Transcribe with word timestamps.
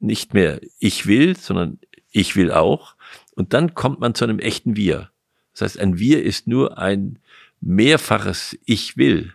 nicht 0.00 0.34
mehr 0.34 0.60
ich 0.78 1.06
will, 1.06 1.36
sondern 1.36 1.78
ich 2.10 2.34
will 2.34 2.50
auch. 2.50 2.96
Und 3.34 3.52
dann 3.52 3.74
kommt 3.74 4.00
man 4.00 4.14
zu 4.14 4.24
einem 4.24 4.38
echten 4.38 4.76
Wir. 4.76 5.10
Das 5.52 5.62
heißt, 5.62 5.78
ein 5.78 5.98
Wir 5.98 6.22
ist 6.22 6.46
nur 6.46 6.78
ein 6.78 7.18
mehrfaches 7.60 8.58
Ich 8.64 8.96
will. 8.96 9.34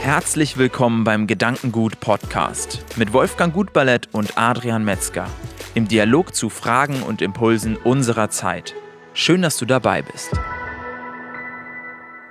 Herzlich 0.00 0.58
willkommen 0.58 1.04
beim 1.04 1.26
Gedankengut 1.26 2.00
Podcast 2.00 2.84
mit 2.96 3.12
Wolfgang 3.12 3.54
Gutballett 3.54 4.08
und 4.12 4.36
Adrian 4.36 4.84
Metzger 4.84 5.28
im 5.74 5.88
Dialog 5.88 6.34
zu 6.34 6.50
Fragen 6.50 7.02
und 7.02 7.22
Impulsen 7.22 7.76
unserer 7.76 8.28
Zeit. 8.28 8.74
Schön, 9.14 9.42
dass 9.42 9.56
du 9.56 9.64
dabei 9.64 10.02
bist. 10.02 10.32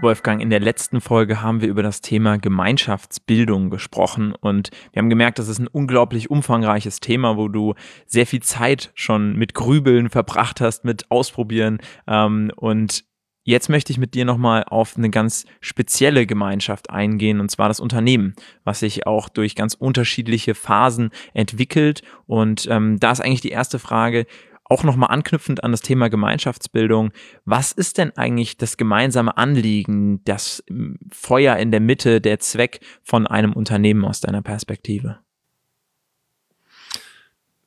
Wolfgang, 0.01 0.41
in 0.41 0.49
der 0.49 0.59
letzten 0.59 0.99
Folge 1.01 1.41
haben 1.41 1.61
wir 1.61 1.67
über 1.67 1.83
das 1.83 2.01
Thema 2.01 2.37
Gemeinschaftsbildung 2.37 3.69
gesprochen 3.69 4.33
und 4.33 4.69
wir 4.91 5.01
haben 5.01 5.09
gemerkt, 5.09 5.39
das 5.39 5.47
ist 5.47 5.59
ein 5.59 5.67
unglaublich 5.67 6.29
umfangreiches 6.29 6.99
Thema, 6.99 7.37
wo 7.37 7.47
du 7.47 7.75
sehr 8.07 8.25
viel 8.25 8.41
Zeit 8.41 8.91
schon 8.95 9.35
mit 9.35 9.53
Grübeln 9.53 10.09
verbracht 10.09 10.61
hast, 10.61 10.85
mit 10.85 11.09
Ausprobieren 11.11 11.79
ähm, 12.07 12.51
und 12.55 13.05
Jetzt 13.43 13.69
möchte 13.69 13.91
ich 13.91 13.97
mit 13.97 14.13
dir 14.13 14.23
nochmal 14.23 14.63
auf 14.65 14.95
eine 14.95 15.09
ganz 15.09 15.45
spezielle 15.61 16.27
Gemeinschaft 16.27 16.91
eingehen, 16.91 17.39
und 17.39 17.49
zwar 17.49 17.69
das 17.69 17.79
Unternehmen, 17.79 18.35
was 18.63 18.81
sich 18.81 19.07
auch 19.07 19.29
durch 19.29 19.55
ganz 19.55 19.73
unterschiedliche 19.73 20.53
Phasen 20.53 21.09
entwickelt. 21.33 22.03
Und 22.27 22.67
ähm, 22.69 22.99
da 22.99 23.11
ist 23.11 23.19
eigentlich 23.19 23.41
die 23.41 23.49
erste 23.49 23.79
Frage, 23.79 24.27
auch 24.71 24.83
nochmal 24.83 25.09
anknüpfend 25.11 25.63
an 25.65 25.71
das 25.71 25.81
Thema 25.81 26.09
Gemeinschaftsbildung, 26.09 27.11
was 27.43 27.73
ist 27.73 27.97
denn 27.97 28.15
eigentlich 28.15 28.55
das 28.55 28.77
gemeinsame 28.77 29.37
Anliegen, 29.37 30.23
das 30.23 30.63
Feuer 31.11 31.57
in 31.57 31.71
der 31.71 31.81
Mitte, 31.81 32.21
der 32.21 32.39
Zweck 32.39 32.79
von 33.03 33.27
einem 33.27 33.51
Unternehmen 33.51 34.05
aus 34.05 34.21
deiner 34.21 34.41
Perspektive? 34.41 35.19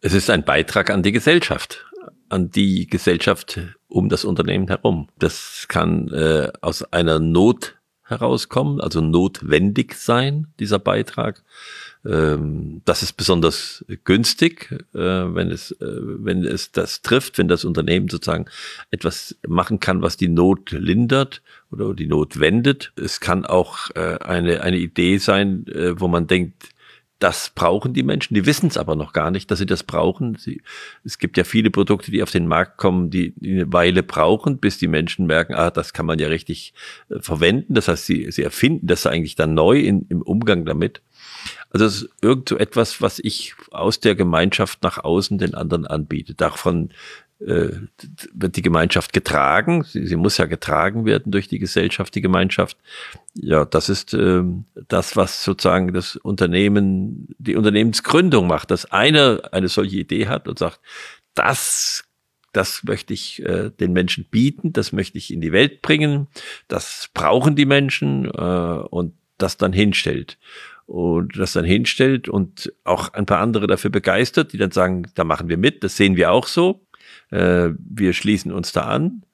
Es 0.01 0.15
ist 0.15 0.31
ein 0.31 0.45
Beitrag 0.45 0.89
an 0.89 1.03
die 1.03 1.13
Gesellschaft, 1.13 1.87
an 2.31 2.51
die 2.51 2.87
Gesellschaft 2.87 3.61
um 3.87 4.09
das 4.09 4.25
Unternehmen 4.25 4.69
herum. 4.69 5.09
Das 5.19 5.67
kann 5.69 6.09
äh, 6.09 6.51
aus 6.63 6.91
einer 6.93 7.21
Not 7.21 7.77
herauskommen, 8.03 8.81
also 8.81 9.03
notwendig 9.03 9.95
sein, 9.95 10.47
dieser 10.59 10.79
Beitrag. 10.79 11.43
Ähm, 12.07 12.83
das 12.85 13.03
ist 13.03 13.15
besonders 13.15 13.85
günstig, 14.05 14.71
äh, 14.95 14.99
wenn 14.99 15.51
es, 15.51 15.73
äh, 15.73 15.77
wenn 15.81 16.45
es 16.45 16.71
das 16.73 17.03
trifft, 17.03 17.39
wenn 17.39 17.49
das 17.49 17.65
Unternehmen 17.65 18.09
sozusagen 18.09 18.47
etwas 18.91 19.37
machen 19.47 19.81
kann, 19.81 20.03
was 20.03 20.17
die 20.17 20.29
Not 20.29 20.71
lindert 20.73 21.43
oder 21.71 21.95
die 21.95 22.07
Not 22.07 22.39
wendet. 22.39 22.93
Es 22.97 23.21
kann 23.21 23.47
auch 23.47 23.91
äh, 23.95 24.19
eine, 24.19 24.61
eine 24.61 24.79
Idee 24.79 25.19
sein, 25.19 25.65
wo 25.97 26.09
man 26.09 26.27
denkt, 26.27 26.75
das 27.25 27.53
brauchen 27.55 27.95
die 27.95 28.03
Menschen, 28.03 28.35
die 28.35 28.45
wissen 28.45 28.67
es 28.67 28.77
aber 28.77 28.97
noch 28.97 29.15
gar 29.15 29.31
nicht, 29.31 29.51
dass 29.51 29.59
sie 29.59 29.67
das 29.67 29.83
brauchen. 29.83 30.37
Sie, 30.37 30.61
es 31.05 31.19
gibt 31.19 31.39
ja 31.39 31.45
viele 31.45 31.71
Produkte, 31.71 32.11
die 32.11 32.23
auf 32.23 32.31
den 32.31 32.47
Markt 32.47 32.77
kommen, 32.77 33.09
die, 33.09 33.33
die 33.37 33.53
eine 33.53 33.73
Weile 33.73 34.03
brauchen, 34.03 34.59
bis 34.59 34.77
die 34.77 34.89
Menschen 34.89 35.27
merken, 35.27 35.55
ah, 35.55 35.71
das 35.71 35.95
kann 35.95 36.05
man 36.05 36.19
ja 36.19 36.29
richtig 36.29 36.75
äh, 37.09 37.21
verwenden. 37.21 37.75
Das 37.75 37.89
heißt, 37.89 38.05
sie, 38.05 38.31
sie 38.31 38.43
erfinden 38.43 38.89
das 38.89 39.07
eigentlich 39.07 39.37
dann 39.37 39.55
neu 39.55 39.79
in, 39.79 40.07
im 40.11 40.21
Umgang 40.21 40.67
damit. 40.67 41.01
Also 41.75 41.87
es 41.87 42.03
ist 42.03 42.11
irgend 42.23 42.49
so 42.49 42.57
etwas, 42.57 43.03
was 43.03 43.19
ich 43.19 43.57
aus 43.73 43.99
der 43.99 44.15
Gemeinschaft 44.15 44.85
nach 44.85 44.99
außen 44.99 45.39
den 45.39 45.57
anderen 45.57 45.89
anbiete. 45.89 46.33
Davon 46.33 46.91
äh, 47.41 47.71
wird 48.33 48.55
die 48.55 48.63
Gemeinschaft 48.63 49.13
getragen. 49.13 49.83
Sie, 49.83 50.07
sie, 50.07 50.15
muss 50.15 50.39
ja 50.39 50.47
getragen 50.47 51.05
werden 51.05 51.33
durch 51.33 51.49
die 51.49 51.59
Gesellschaft, 51.59 52.15
die 52.15 52.21
Gemeinschaft. 52.21 52.77
Ja, 53.35 53.65
das 53.65 53.89
ist 53.89 54.15
äh, 54.15 54.45
das, 54.87 55.17
was 55.17 55.43
sozusagen 55.43 55.93
das 55.93 56.15
Unternehmen, 56.15 57.35
die 57.39 57.57
Unternehmensgründung 57.57 58.47
macht, 58.47 58.71
dass 58.71 58.93
einer 58.93 59.43
eine 59.51 59.67
solche 59.67 59.97
Idee 59.97 60.29
hat 60.29 60.47
und 60.47 60.61
sagt, 60.61 60.79
das 61.35 62.05
das 62.53 62.85
möchte 62.85 63.13
ich 63.13 63.43
äh, 63.43 63.71
den 63.71 63.93
Menschen 63.93 64.27
bieten, 64.31 64.73
das 64.73 64.93
möchte 64.93 65.19
ich 65.19 65.33
in 65.33 65.41
die 65.41 65.51
Welt 65.51 65.83
bringen, 65.83 66.29
das 66.69 67.11
brauchen 67.13 67.57
die 67.57 67.67
Menschen 67.67 68.27
äh, 68.27 68.31
und 68.31 69.15
das 69.39 69.57
dann 69.57 69.73
hinstellt 69.73 70.39
und 70.87 71.39
das 71.39 71.53
dann 71.53 71.65
hinstellt 71.65 72.29
und 72.29 72.73
auch 72.85 73.13
ein 73.15 73.27
paar 73.27 73.41
andere 73.41 73.67
dafür 73.67 73.91
begeistert, 73.91 74.53
die 74.53 74.59
dann 74.59 74.71
sagen, 74.71 75.07
da 75.15 75.25
machen 75.25 75.49
wir 75.49 75.57
mit, 75.57 75.83
das 75.83 75.97
sehen 75.97 76.17
wir 76.17 76.31
auch 76.31 76.47
so. 76.47 76.87
Äh, 77.31 77.71
wir 77.79 78.13
schließen 78.13 78.53
uns 78.53 78.73
da 78.73 78.83
an. 78.83 79.25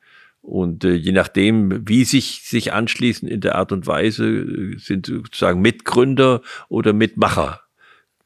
Und 0.42 0.84
äh, 0.84 0.94
je 0.94 1.12
nachdem, 1.12 1.86
wie 1.86 2.04
sich 2.04 2.42
sich 2.44 2.72
anschließen 2.72 3.28
in 3.28 3.40
der 3.40 3.56
Art 3.56 3.72
und 3.72 3.86
Weise, 3.86 4.26
äh, 4.26 4.78
sind 4.78 5.06
sozusagen 5.06 5.60
Mitgründer 5.60 6.40
oder 6.68 6.92
Mitmacher. 6.92 7.60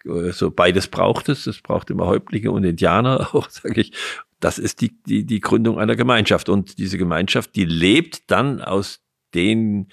Äh, 0.05 0.31
so 0.31 0.51
beides 0.51 0.89
braucht 0.89 1.29
es. 1.29 1.47
Es 1.47 1.61
braucht 1.61 1.91
immer 1.91 2.07
Häuptlinge 2.07 2.51
und 2.51 2.65
Indianer, 2.65 3.31
auch 3.35 3.51
sage 3.51 3.81
ich. 3.81 3.93
Das 4.39 4.59
ist 4.59 4.81
die, 4.81 4.95
die, 5.05 5.25
die 5.25 5.41
Gründung 5.41 5.79
einer 5.79 5.97
Gemeinschaft. 5.97 6.49
Und 6.49 6.79
diese 6.79 6.99
Gemeinschaft, 6.99 7.57
die 7.57 7.65
lebt 7.65 8.31
dann 8.31 8.61
aus 8.61 9.01
den 9.35 9.89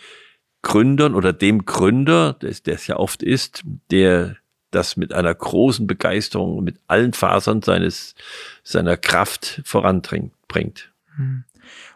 Gründern 0.61 1.16
oder 1.16 1.33
dem 1.33 1.66
Gründer, 1.66 2.33
der 2.33 2.75
es 2.75 2.88
ja 2.88 2.97
oft 2.97 3.23
ist, 3.23 3.63
der 3.89 4.38
das 4.72 4.95
mit 4.95 5.13
einer 5.13 5.33
großen 5.33 5.85
Begeisterung, 5.85 6.63
mit 6.63 6.79
allen 6.88 7.13
Fasern 7.13 7.61
seines, 7.61 8.16
seiner 8.63 8.97
Kraft 8.97 9.61
voranbringt. 9.66 10.94
Hm. 11.16 11.44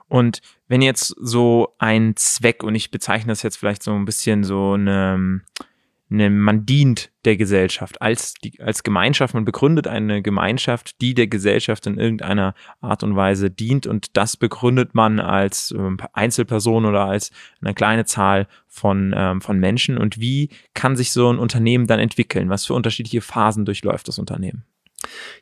Und 0.08 0.42
wenn 0.68 0.82
jetzt 0.82 1.16
so 1.20 1.74
ein 1.78 2.16
Zweck, 2.16 2.64
und 2.64 2.76
ich 2.76 2.92
bezeichne 2.92 3.32
das 3.32 3.44
jetzt 3.44 3.58
vielleicht 3.58 3.82
so 3.82 3.94
ein 3.94 4.06
bisschen 4.06 4.44
so 4.44 4.74
eine, 4.74 5.42
man 6.08 6.66
dient 6.66 7.12
der 7.26 7.36
Gesellschaft 7.36 8.02
als, 8.02 8.36
die, 8.36 8.60
als 8.62 8.84
Gemeinschaft, 8.84 9.34
man 9.34 9.46
begründet 9.46 9.88
eine 9.88 10.22
Gemeinschaft, 10.22 11.02
die 11.02 11.16
der 11.16 11.28
Gesellschaft 11.28 11.88
in 11.88 11.98
irgendeiner 11.98 12.54
Art 12.80 13.04
und 13.04 13.16
Weise 13.16 13.50
dient 13.50 13.88
und 13.88 14.16
das 14.16 14.38
begründet 14.38 14.94
man 14.94 15.20
als 15.20 15.72
ähm, 15.72 15.98
Einzelperson 16.14 16.86
oder 16.86 17.06
als 17.06 17.32
eine 17.62 17.74
kleine 17.74 18.06
Zahl 18.06 18.48
von, 18.68 19.14
ähm, 19.18 19.42
von 19.42 19.60
Menschen 19.60 19.98
und 19.98 20.20
wie 20.20 20.50
kann 20.76 20.96
sich 20.96 21.12
so 21.12 21.32
ein 21.32 21.40
Unternehmen 21.40 21.88
dann 21.88 22.00
entwickeln? 22.00 22.50
Was 22.50 22.66
für 22.66 22.76
unterschiedliche 22.76 23.22
Phasen 23.22 23.66
durchläuft 23.66 24.08
das 24.08 24.20
Unternehmen? 24.20 24.64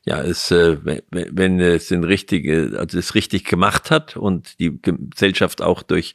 Ja, 0.05 0.21
es, 0.21 0.51
äh, 0.51 0.77
wenn 0.83 1.59
es 1.59 1.87
den 1.87 2.03
richtige, 2.03 2.75
also 2.77 2.97
es 2.97 3.15
richtig 3.15 3.45
gemacht 3.45 3.91
hat 3.91 4.17
und 4.17 4.59
die 4.59 4.79
Gesellschaft 4.81 5.61
auch 5.61 5.83
durch 5.83 6.13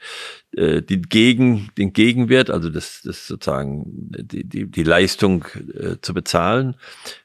äh, 0.52 0.82
den 0.82 1.02
Gegen, 1.02 1.70
den 1.78 1.92
Gegenwert, 1.92 2.50
also 2.50 2.68
das, 2.68 3.02
das 3.02 3.26
sozusagen 3.26 3.84
die, 3.86 4.44
die, 4.44 4.70
die 4.70 4.82
Leistung 4.82 5.46
äh, 5.74 5.96
zu 6.00 6.12
bezahlen, 6.14 6.74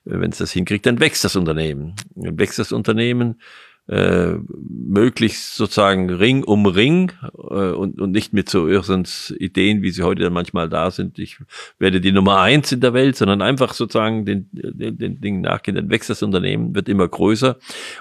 äh, 0.05 0.19
wenn 0.19 0.31
es 0.31 0.37
das 0.37 0.51
hinkriegt, 0.51 0.85
dann 0.85 0.99
wächst 0.99 1.23
das 1.23 1.35
Unternehmen. 1.35 1.95
Dann 2.15 2.39
wächst 2.39 2.59
das 2.59 2.71
Unternehmen 2.71 3.41
äh, 3.87 4.35
möglichst 4.47 5.55
sozusagen 5.55 6.09
Ring 6.09 6.43
um 6.43 6.65
Ring 6.65 7.11
äh, 7.33 7.71
und, 7.71 7.99
und 7.99 8.11
nicht 8.11 8.31
mit 8.31 8.49
so 8.49 8.67
Irrsinns 8.67 9.33
Ideen, 9.37 9.81
wie 9.81 9.91
sie 9.91 10.03
heute 10.03 10.23
dann 10.23 10.33
manchmal 10.33 10.69
da 10.69 10.89
sind. 10.89 11.19
Ich 11.19 11.37
werde 11.79 11.99
die 11.99 12.13
Nummer 12.13 12.39
eins 12.39 12.71
in 12.71 12.79
der 12.79 12.93
Welt, 12.93 13.17
sondern 13.17 13.41
einfach 13.41 13.73
sozusagen 13.73 14.25
den, 14.25 14.47
den, 14.51 14.97
den 14.97 15.19
Dingen 15.19 15.41
nachgehen. 15.41 15.75
Dann 15.75 15.89
wächst 15.89 16.09
das 16.09 16.23
Unternehmen, 16.23 16.73
wird 16.75 16.87
immer 16.87 17.07
größer. 17.07 17.57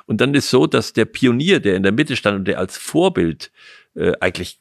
Und 0.06 0.21
dann 0.21 0.34
ist 0.34 0.50
so, 0.50 0.69
dass 0.69 0.92
der 0.92 1.04
Pionier, 1.04 1.59
der 1.59 1.75
in 1.75 1.82
der 1.82 1.92
Mitte 1.92 2.15
stand 2.15 2.38
und 2.38 2.48
der 2.48 2.60
als 2.60 2.76
Vorbild 2.76 3.50
äh, 3.94 4.12
eigentlich 4.21 4.60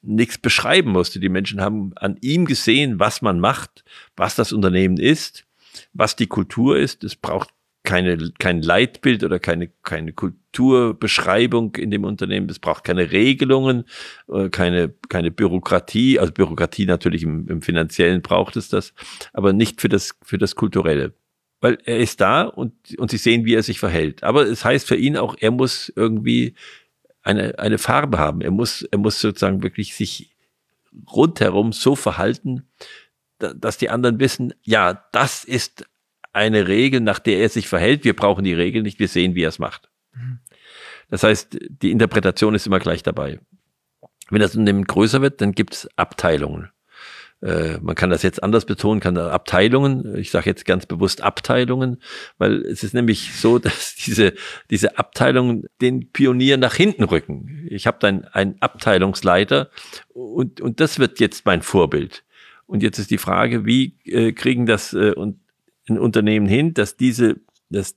nichts 0.00 0.38
beschreiben 0.38 0.90
musste. 0.90 1.20
Die 1.20 1.28
Menschen 1.28 1.60
haben 1.60 1.92
an 1.96 2.16
ihm 2.22 2.46
gesehen, 2.46 2.98
was 2.98 3.22
man 3.22 3.40
macht, 3.40 3.84
was 4.16 4.34
das 4.36 4.52
Unternehmen 4.52 4.96
ist, 4.96 5.44
was 5.92 6.16
die 6.16 6.26
Kultur 6.26 6.78
ist. 6.78 7.04
Es 7.04 7.14
braucht 7.14 7.50
keine, 7.84 8.32
kein 8.38 8.62
Leitbild 8.62 9.24
oder 9.24 9.38
keine, 9.38 9.68
keine 9.82 10.12
Kulturbeschreibung 10.12 11.74
in 11.76 11.90
dem 11.90 12.04
Unternehmen. 12.04 12.48
Es 12.48 12.58
braucht 12.58 12.84
keine 12.84 13.10
Regelungen, 13.10 13.84
äh, 14.28 14.48
keine, 14.50 14.94
keine 15.08 15.30
Bürokratie. 15.30 16.18
Also 16.18 16.32
Bürokratie 16.32 16.86
natürlich 16.86 17.24
im, 17.24 17.48
im 17.48 17.62
Finanziellen 17.62 18.22
braucht 18.22 18.56
es 18.56 18.68
das, 18.68 18.94
aber 19.32 19.52
nicht 19.52 19.80
für 19.80 19.88
das, 19.88 20.12
für 20.22 20.38
das 20.38 20.54
Kulturelle. 20.54 21.14
Weil 21.60 21.78
er 21.84 21.98
ist 21.98 22.20
da 22.20 22.42
und, 22.42 22.74
und 22.98 23.10
sie 23.10 23.18
sehen, 23.18 23.44
wie 23.44 23.54
er 23.54 23.62
sich 23.62 23.78
verhält. 23.78 24.22
Aber 24.22 24.46
es 24.46 24.64
heißt 24.64 24.86
für 24.86 24.96
ihn 24.96 25.16
auch, 25.16 25.36
er 25.38 25.50
muss 25.50 25.92
irgendwie 25.94 26.54
eine, 27.22 27.58
eine 27.58 27.78
Farbe 27.78 28.18
haben. 28.18 28.40
Er 28.40 28.50
muss, 28.50 28.82
er 28.82 28.98
muss 28.98 29.20
sozusagen 29.20 29.62
wirklich 29.62 29.94
sich 29.94 30.34
rundherum 31.12 31.72
so 31.72 31.96
verhalten, 31.96 32.68
dass 33.38 33.78
die 33.78 33.90
anderen 33.90 34.20
wissen, 34.20 34.54
ja, 34.62 35.04
das 35.12 35.44
ist 35.44 35.84
eine 36.32 36.68
Regel, 36.68 37.00
nach 37.00 37.18
der 37.18 37.38
er 37.38 37.48
sich 37.48 37.68
verhält. 37.68 38.04
Wir 38.04 38.16
brauchen 38.16 38.44
die 38.44 38.54
Regel 38.54 38.82
nicht, 38.82 38.98
wir 38.98 39.08
sehen, 39.08 39.34
wie 39.34 39.42
er 39.42 39.50
es 39.50 39.58
macht. 39.58 39.90
Das 41.10 41.22
heißt, 41.22 41.58
die 41.68 41.90
Interpretation 41.90 42.54
ist 42.54 42.66
immer 42.66 42.78
gleich 42.78 43.02
dabei. 43.02 43.38
Wenn 44.30 44.40
das 44.40 44.54
Unternehmen 44.54 44.84
größer 44.84 45.20
wird, 45.20 45.40
dann 45.40 45.52
gibt 45.52 45.74
es 45.74 45.88
Abteilungen. 45.96 46.70
Äh, 47.42 47.78
man 47.80 47.96
kann 47.96 48.10
das 48.10 48.22
jetzt 48.22 48.42
anders 48.42 48.64
betonen, 48.64 49.00
kann 49.00 49.14
da 49.14 49.30
Abteilungen, 49.30 50.16
ich 50.16 50.30
sage 50.30 50.48
jetzt 50.48 50.64
ganz 50.64 50.86
bewusst 50.86 51.22
Abteilungen, 51.22 52.00
weil 52.38 52.62
es 52.62 52.84
ist 52.84 52.94
nämlich 52.94 53.34
so, 53.34 53.58
dass 53.58 53.94
diese, 53.96 54.32
diese 54.70 54.96
Abteilungen 54.96 55.66
den 55.80 56.10
Pionier 56.12 56.56
nach 56.56 56.74
hinten 56.74 57.02
rücken. 57.02 57.66
Ich 57.68 57.86
habe 57.86 57.98
dann 58.00 58.24
einen 58.26 58.56
Abteilungsleiter 58.60 59.70
und, 60.08 60.60
und 60.60 60.80
das 60.80 60.98
wird 60.98 61.20
jetzt 61.20 61.44
mein 61.44 61.62
Vorbild. 61.62 62.24
Und 62.64 62.82
jetzt 62.82 62.98
ist 62.98 63.10
die 63.10 63.18
Frage, 63.18 63.66
wie 63.66 63.98
äh, 64.04 64.32
kriegen 64.32 64.64
das 64.64 64.94
äh, 64.94 65.12
und 65.12 65.41
ein 65.88 65.98
Unternehmen 65.98 66.46
hin, 66.46 66.74
dass 66.74 66.96
diese, 66.96 67.40
dass, 67.68 67.96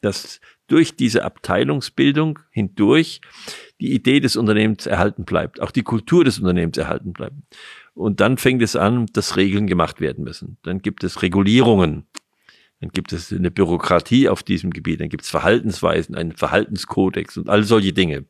dass 0.00 0.40
durch 0.66 0.96
diese 0.96 1.24
Abteilungsbildung 1.24 2.38
hindurch 2.50 3.20
die 3.80 3.92
Idee 3.92 4.20
des 4.20 4.36
Unternehmens 4.36 4.86
erhalten 4.86 5.24
bleibt, 5.24 5.60
auch 5.60 5.70
die 5.70 5.82
Kultur 5.82 6.24
des 6.24 6.38
Unternehmens 6.38 6.78
erhalten 6.78 7.12
bleibt. 7.12 7.36
Und 7.94 8.20
dann 8.20 8.38
fängt 8.38 8.62
es 8.62 8.74
an, 8.74 9.06
dass 9.12 9.36
Regeln 9.36 9.66
gemacht 9.66 10.00
werden 10.00 10.24
müssen. 10.24 10.56
Dann 10.62 10.80
gibt 10.80 11.04
es 11.04 11.22
Regulierungen. 11.22 12.06
Dann 12.80 12.90
gibt 12.90 13.12
es 13.12 13.32
eine 13.32 13.50
Bürokratie 13.50 14.28
auf 14.28 14.42
diesem 14.42 14.70
Gebiet. 14.70 15.00
Dann 15.00 15.08
gibt 15.08 15.24
es 15.24 15.30
Verhaltensweisen, 15.30 16.14
einen 16.14 16.32
Verhaltenskodex 16.32 17.36
und 17.36 17.48
all 17.48 17.64
solche 17.64 17.92
Dinge. 17.92 18.24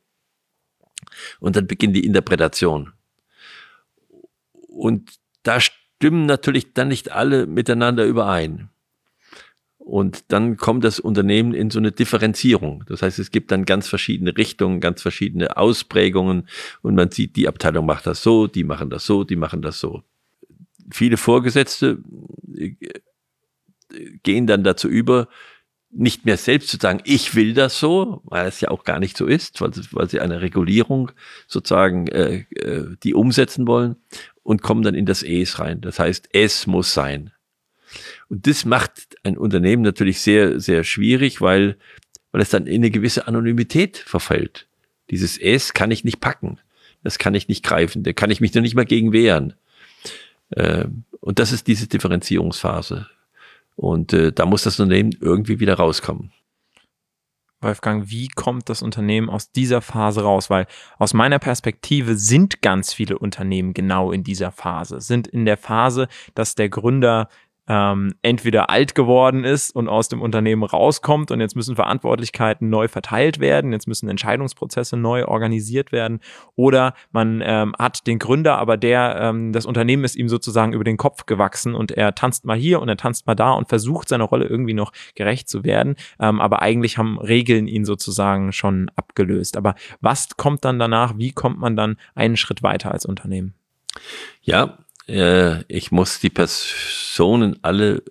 Und 1.39 1.55
dann 1.55 1.65
beginnt 1.65 1.95
die 1.95 2.05
Interpretation. 2.05 2.93
Und 4.51 5.19
da 5.43 5.59
stimmen 5.59 6.25
natürlich 6.25 6.73
dann 6.73 6.89
nicht 6.89 7.11
alle 7.11 7.47
miteinander 7.47 8.05
überein. 8.05 8.69
Und 9.83 10.31
dann 10.31 10.55
kommt 10.55 10.85
das 10.85 11.01
Unternehmen 11.01 11.53
in 11.53 11.69
so 11.69 11.77
eine 11.77 11.91
Differenzierung. 11.91 12.85
Das 12.87 13.01
heißt, 13.01 13.19
es 13.19 13.31
gibt 13.31 13.51
dann 13.51 13.65
ganz 13.65 13.89
verschiedene 13.89 14.37
Richtungen, 14.37 14.79
ganz 14.79 15.01
verschiedene 15.01 15.57
Ausprägungen 15.57 16.47
und 16.81 16.95
man 16.95 17.11
sieht, 17.11 17.35
die 17.35 17.49
Abteilung 17.49 17.85
macht 17.85 18.07
das 18.07 18.23
so, 18.23 18.47
die 18.47 18.63
machen 18.63 18.89
das 18.89 19.05
so, 19.05 19.25
die 19.25 19.35
machen 19.35 19.61
das 19.61 19.81
so. 19.81 20.03
Viele 20.89 21.17
Vorgesetzte 21.17 22.01
äh, 22.55 22.75
gehen 24.23 24.47
dann 24.47 24.63
dazu 24.63 24.87
über, 24.87 25.27
nicht 25.91 26.25
mehr 26.25 26.37
selbst 26.37 26.69
zu 26.69 26.77
sagen, 26.77 27.01
ich 27.03 27.35
will 27.35 27.53
das 27.53 27.77
so, 27.77 28.21
weil 28.23 28.47
es 28.47 28.61
ja 28.61 28.69
auch 28.69 28.85
gar 28.85 28.99
nicht 28.99 29.17
so 29.17 29.25
ist, 29.25 29.59
weil, 29.59 29.71
weil 29.91 30.09
sie 30.09 30.21
eine 30.21 30.41
Regulierung 30.41 31.11
sozusagen 31.47 32.07
äh, 32.07 32.45
äh, 32.55 32.95
die 33.03 33.13
umsetzen 33.13 33.67
wollen 33.67 33.97
und 34.43 34.61
kommen 34.61 34.83
dann 34.83 34.95
in 34.95 35.05
das 35.05 35.23
Es 35.23 35.59
rein. 35.59 35.81
Das 35.81 35.99
heißt, 35.99 36.29
es 36.31 36.67
muss 36.67 36.93
sein. 36.93 37.33
Und 38.29 38.47
das 38.47 38.65
macht 38.65 39.17
ein 39.23 39.37
Unternehmen 39.37 39.83
natürlich 39.83 40.21
sehr, 40.21 40.59
sehr 40.59 40.83
schwierig, 40.83 41.41
weil, 41.41 41.77
weil 42.31 42.41
es 42.41 42.49
dann 42.49 42.67
in 42.67 42.75
eine 42.75 42.91
gewisse 42.91 43.27
Anonymität 43.27 43.97
verfällt. 43.97 44.67
Dieses 45.09 45.37
S 45.37 45.73
kann 45.73 45.91
ich 45.91 46.03
nicht 46.03 46.19
packen. 46.19 46.59
Das 47.03 47.17
kann 47.19 47.35
ich 47.35 47.47
nicht 47.47 47.63
greifen. 47.63 48.03
Da 48.03 48.13
kann 48.13 48.31
ich 48.31 48.41
mich 48.41 48.53
noch 48.53 48.61
nicht 48.61 48.75
mal 48.75 48.85
gegen 48.85 49.11
wehren. 49.11 49.53
Ähm, 50.55 51.03
und 51.19 51.39
das 51.39 51.51
ist 51.51 51.67
diese 51.67 51.87
Differenzierungsphase. 51.87 53.07
Und 53.75 54.13
äh, 54.13 54.31
da 54.31 54.45
muss 54.45 54.63
das 54.63 54.79
Unternehmen 54.79 55.15
irgendwie 55.19 55.59
wieder 55.59 55.75
rauskommen. 55.75 56.31
Wolfgang, 57.63 58.09
wie 58.09 58.27
kommt 58.27 58.69
das 58.69 58.81
Unternehmen 58.81 59.29
aus 59.29 59.51
dieser 59.51 59.81
Phase 59.81 60.21
raus? 60.21 60.49
Weil 60.49 60.67
aus 60.99 61.13
meiner 61.13 61.39
Perspektive 61.39 62.15
sind 62.15 62.61
ganz 62.61 62.93
viele 62.93 63.17
Unternehmen 63.17 63.73
genau 63.73 64.11
in 64.11 64.23
dieser 64.23 64.51
Phase, 64.51 64.99
sind 64.99 65.27
in 65.27 65.45
der 65.45 65.57
Phase, 65.57 66.09
dass 66.35 66.55
der 66.55 66.69
Gründer 66.69 67.29
ähm, 67.67 68.13
entweder 68.21 68.69
alt 68.69 68.95
geworden 68.95 69.43
ist 69.43 69.73
und 69.75 69.87
aus 69.87 70.09
dem 70.09 70.21
Unternehmen 70.21 70.63
rauskommt 70.63 71.31
und 71.31 71.39
jetzt 71.39 71.55
müssen 71.55 71.75
Verantwortlichkeiten 71.75 72.69
neu 72.69 72.87
verteilt 72.87 73.39
werden, 73.39 73.71
jetzt 73.71 73.87
müssen 73.87 74.09
Entscheidungsprozesse 74.09 74.97
neu 74.97 75.25
organisiert 75.25 75.91
werden 75.91 76.19
oder 76.55 76.93
man 77.11 77.41
ähm, 77.45 77.73
hat 77.79 78.05
den 78.05 78.19
Gründer, 78.19 78.57
aber 78.57 78.75
der, 78.75 79.17
ähm, 79.19 79.53
das 79.53 79.65
Unternehmen 79.65 80.03
ist 80.03 80.15
ihm 80.15 80.27
sozusagen 80.27 80.73
über 80.73 80.83
den 80.83 80.97
Kopf 80.97 81.25
gewachsen 81.25 81.73
und 81.75 81.91
er 81.91 82.15
tanzt 82.15 82.45
mal 82.45 82.57
hier 82.57 82.81
und 82.81 82.89
er 82.89 82.97
tanzt 82.97 83.27
mal 83.27 83.35
da 83.35 83.51
und 83.51 83.69
versucht 83.69 84.09
seiner 84.09 84.25
Rolle 84.25 84.45
irgendwie 84.45 84.73
noch 84.73 84.91
gerecht 85.15 85.47
zu 85.47 85.63
werden, 85.63 85.95
ähm, 86.19 86.41
aber 86.41 86.61
eigentlich 86.61 86.97
haben 86.97 87.17
Regeln 87.19 87.67
ihn 87.67 87.85
sozusagen 87.85 88.51
schon 88.51 88.91
abgelöst. 88.95 89.57
Aber 89.57 89.75
was 90.01 90.35
kommt 90.37 90.65
dann 90.65 90.79
danach? 90.79 91.17
Wie 91.17 91.31
kommt 91.31 91.59
man 91.59 91.75
dann 91.75 91.97
einen 92.15 92.37
Schritt 92.37 92.63
weiter 92.63 92.91
als 92.91 93.05
Unternehmen? 93.05 93.53
Ja, 94.41 94.77
äh, 95.07 95.63
ich 95.67 95.91
muss 95.91 96.19
die 96.19 96.29
Personen 96.29 97.59
alle 97.61 98.03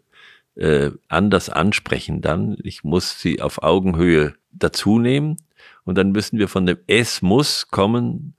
äh, 0.55 0.91
anders 1.09 1.49
ansprechen 1.49 2.21
dann. 2.21 2.57
Ich 2.63 2.85
muss 2.85 3.21
sie 3.21 3.41
auf 3.41 3.63
Augenhöhe 3.63 4.35
dazu 4.51 4.99
nehmen 4.99 5.37
und 5.85 5.97
dann 5.97 6.13
müssen 6.13 6.39
wir 6.39 6.49
von 6.49 6.67
dem 6.67 6.79
Es 6.87 7.23
muss 7.23 7.69
kommen 7.69 8.35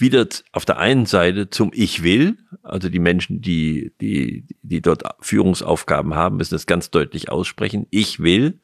wieder 0.00 0.26
auf 0.52 0.64
der 0.64 0.78
einen 0.78 1.04
Seite 1.06 1.50
zum 1.50 1.70
Ich 1.74 2.02
will, 2.02 2.38
also 2.62 2.88
die 2.88 2.98
Menschen, 2.98 3.42
die, 3.42 3.92
die, 4.00 4.46
die 4.62 4.80
dort 4.80 5.02
Führungsaufgaben 5.20 6.14
haben, 6.14 6.38
müssen 6.38 6.54
das 6.54 6.66
ganz 6.66 6.90
deutlich 6.90 7.28
aussprechen. 7.28 7.86
Ich 7.90 8.20
will. 8.20 8.60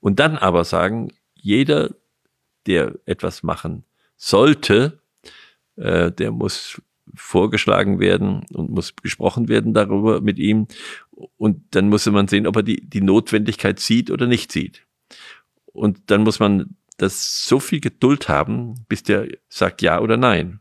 Und 0.00 0.20
dann 0.20 0.36
aber 0.36 0.64
sagen, 0.64 1.08
jeder, 1.34 1.94
der 2.66 2.94
etwas 3.06 3.42
machen 3.42 3.84
sollte, 4.16 5.00
äh, 5.76 6.12
der 6.12 6.32
muss 6.32 6.80
vorgeschlagen 7.14 8.00
werden 8.00 8.46
und 8.52 8.70
muss 8.70 8.96
gesprochen 8.96 9.48
werden 9.48 9.74
darüber 9.74 10.20
mit 10.20 10.38
ihm. 10.38 10.66
Und 11.36 11.62
dann 11.74 11.88
muss 11.88 12.06
man 12.06 12.28
sehen, 12.28 12.46
ob 12.46 12.56
er 12.56 12.62
die, 12.62 12.88
die 12.88 13.00
Notwendigkeit 13.00 13.78
sieht 13.78 14.10
oder 14.10 14.26
nicht 14.26 14.52
sieht. 14.52 14.86
Und 15.66 16.10
dann 16.10 16.22
muss 16.22 16.38
man 16.38 16.76
das 16.96 17.46
so 17.46 17.60
viel 17.60 17.80
Geduld 17.80 18.28
haben, 18.28 18.84
bis 18.88 19.02
der 19.02 19.28
sagt 19.48 19.82
ja 19.82 20.00
oder 20.00 20.16
nein. 20.16 20.60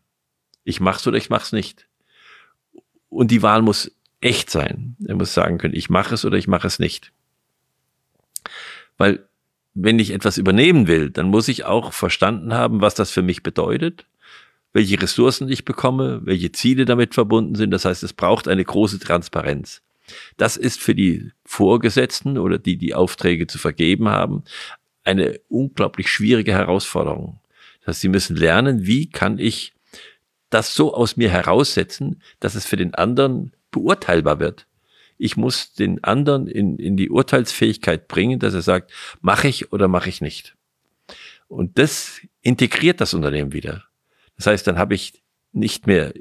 Ich 0.63 0.79
mach's 0.79 1.07
oder 1.07 1.17
ich 1.17 1.29
mach's 1.29 1.51
nicht. 1.51 1.87
Und 3.09 3.29
die 3.29 3.41
Wahl 3.41 3.61
muss 3.61 3.95
echt 4.21 4.49
sein. 4.49 4.95
Er 5.05 5.15
muss 5.15 5.33
sagen 5.33 5.57
können, 5.57 5.75
ich 5.75 5.89
mache 5.89 6.15
es 6.15 6.25
oder 6.25 6.37
ich 6.37 6.47
mache 6.47 6.67
es 6.67 6.79
nicht. 6.79 7.11
Weil 8.97 9.27
wenn 9.75 9.99
ich 9.99 10.11
etwas 10.11 10.37
übernehmen 10.37 10.87
will, 10.87 11.09
dann 11.09 11.29
muss 11.29 11.47
ich 11.47 11.65
auch 11.65 11.93
verstanden 11.93 12.53
haben, 12.53 12.81
was 12.81 12.95
das 12.95 13.11
für 13.11 13.21
mich 13.21 13.43
bedeutet 13.43 14.05
welche 14.73 15.01
Ressourcen 15.01 15.49
ich 15.49 15.65
bekomme, 15.65 16.21
welche 16.23 16.51
Ziele 16.51 16.85
damit 16.85 17.13
verbunden 17.13 17.55
sind. 17.55 17.71
Das 17.71 17.85
heißt, 17.85 18.03
es 18.03 18.13
braucht 18.13 18.47
eine 18.47 18.65
große 18.65 18.99
Transparenz. 18.99 19.81
Das 20.35 20.57
ist 20.57 20.81
für 20.81 20.95
die 20.95 21.31
Vorgesetzten 21.45 22.37
oder 22.37 22.57
die, 22.57 22.77
die 22.77 22.93
Aufträge 22.93 23.47
zu 23.47 23.57
vergeben 23.57 24.09
haben, 24.09 24.43
eine 25.03 25.39
unglaublich 25.47 26.09
schwierige 26.09 26.53
Herausforderung. 26.53 27.39
Das 27.79 27.95
heißt, 27.95 28.01
sie 28.01 28.09
müssen 28.09 28.35
lernen, 28.35 28.85
wie 28.85 29.09
kann 29.09 29.39
ich 29.39 29.73
das 30.49 30.75
so 30.75 30.93
aus 30.93 31.17
mir 31.17 31.29
heraussetzen, 31.29 32.21
dass 32.39 32.55
es 32.55 32.65
für 32.65 32.77
den 32.77 32.93
anderen 32.93 33.53
beurteilbar 33.71 34.39
wird. 34.39 34.67
Ich 35.17 35.37
muss 35.37 35.73
den 35.73 36.03
anderen 36.03 36.47
in, 36.47 36.77
in 36.77 36.97
die 36.97 37.09
Urteilsfähigkeit 37.09 38.07
bringen, 38.07 38.39
dass 38.39 38.53
er 38.53 38.61
sagt, 38.61 38.91
mache 39.21 39.47
ich 39.47 39.71
oder 39.71 39.87
mache 39.87 40.09
ich 40.09 40.21
nicht. 40.21 40.55
Und 41.47 41.77
das 41.77 42.21
integriert 42.41 42.99
das 43.01 43.13
Unternehmen 43.13 43.53
wieder. 43.53 43.85
Das 44.37 44.47
heißt, 44.47 44.67
dann 44.67 44.77
habe 44.77 44.95
ich 44.95 45.21
nicht 45.51 45.87
mehr 45.87 46.13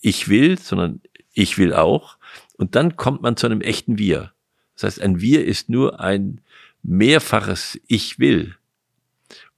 ich 0.00 0.28
will, 0.28 0.58
sondern 0.58 1.00
ich 1.32 1.58
will 1.58 1.74
auch. 1.74 2.16
Und 2.56 2.74
dann 2.74 2.96
kommt 2.96 3.22
man 3.22 3.36
zu 3.36 3.46
einem 3.46 3.60
echten 3.60 3.98
Wir. 3.98 4.32
Das 4.74 4.84
heißt, 4.84 5.00
ein 5.00 5.20
Wir 5.20 5.44
ist 5.44 5.68
nur 5.68 6.00
ein 6.00 6.40
mehrfaches 6.82 7.80
Ich 7.86 8.18
will 8.18 8.54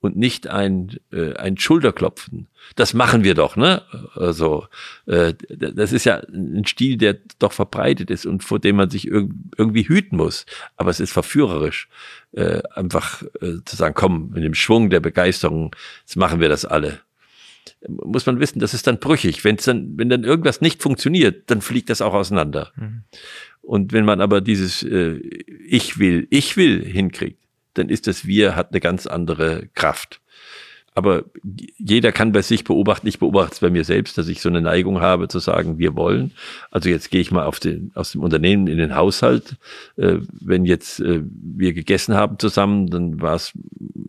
und 0.00 0.16
nicht 0.16 0.46
ein, 0.46 0.98
äh, 1.12 1.34
ein 1.34 1.58
Schulterklopfen. 1.58 2.48
Das 2.74 2.94
machen 2.94 3.22
wir 3.22 3.34
doch, 3.34 3.56
ne? 3.56 3.82
Also 4.14 4.66
äh, 5.06 5.34
das 5.50 5.92
ist 5.92 6.04
ja 6.04 6.22
ein 6.32 6.64
Stil, 6.66 6.96
der 6.96 7.18
doch 7.38 7.52
verbreitet 7.52 8.10
ist 8.10 8.24
und 8.24 8.42
vor 8.42 8.58
dem 8.58 8.76
man 8.76 8.88
sich 8.88 9.06
irg 9.06 9.30
irgendwie 9.58 9.86
hüten 9.86 10.16
muss. 10.16 10.46
Aber 10.76 10.90
es 10.90 11.00
ist 11.00 11.12
verführerisch, 11.12 11.88
äh, 12.32 12.62
einfach 12.74 13.22
äh, 13.42 13.62
zu 13.64 13.76
sagen, 13.76 13.94
komm, 13.94 14.30
mit 14.30 14.42
dem 14.42 14.54
Schwung 14.54 14.88
der 14.88 15.00
Begeisterung, 15.00 15.76
jetzt 16.00 16.16
machen 16.16 16.40
wir 16.40 16.48
das 16.48 16.64
alle 16.64 17.00
muss 17.88 18.26
man 18.26 18.40
wissen, 18.40 18.58
das 18.58 18.74
ist 18.74 18.86
dann 18.86 18.98
brüchig. 18.98 19.44
Wenn's 19.44 19.64
dann, 19.64 19.96
wenn 19.96 20.08
dann 20.08 20.24
irgendwas 20.24 20.60
nicht 20.60 20.82
funktioniert, 20.82 21.50
dann 21.50 21.60
fliegt 21.60 21.90
das 21.90 22.02
auch 22.02 22.14
auseinander. 22.14 22.72
Mhm. 22.76 23.02
Und 23.62 23.92
wenn 23.92 24.04
man 24.04 24.20
aber 24.20 24.40
dieses 24.40 24.82
äh, 24.82 25.20
Ich 25.66 25.98
will, 25.98 26.26
ich 26.30 26.56
will 26.56 26.84
hinkriegt, 26.84 27.38
dann 27.74 27.88
ist 27.88 28.06
das 28.06 28.26
Wir 28.26 28.56
hat 28.56 28.70
eine 28.70 28.80
ganz 28.80 29.06
andere 29.06 29.68
Kraft. 29.74 30.20
Aber 30.92 31.24
jeder 31.78 32.10
kann 32.10 32.32
bei 32.32 32.42
sich 32.42 32.64
beobachten, 32.64 33.06
ich 33.06 33.20
beobachte 33.20 33.54
es 33.54 33.60
bei 33.60 33.70
mir 33.70 33.84
selbst, 33.84 34.18
dass 34.18 34.26
ich 34.26 34.40
so 34.40 34.48
eine 34.48 34.60
Neigung 34.60 35.00
habe 35.00 35.28
zu 35.28 35.38
sagen, 35.38 35.78
wir 35.78 35.94
wollen. 35.94 36.32
Also 36.70 36.88
jetzt 36.88 37.10
gehe 37.10 37.20
ich 37.20 37.30
mal 37.30 37.46
auf 37.46 37.60
den, 37.60 37.92
aus 37.94 38.12
dem 38.12 38.22
Unternehmen 38.22 38.66
in 38.66 38.78
den 38.78 38.96
Haushalt. 38.96 39.56
Äh, 39.96 40.16
wenn 40.40 40.64
jetzt 40.64 41.00
äh, 41.00 41.22
wir 41.22 41.74
gegessen 41.74 42.16
haben 42.16 42.38
zusammen, 42.38 42.88
dann 42.88 43.20
war 43.20 43.36
es 43.36 43.52